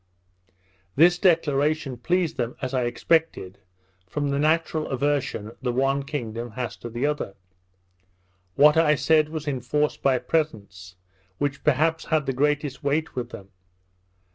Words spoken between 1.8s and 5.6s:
pleased them, as I expected, from the natural aversion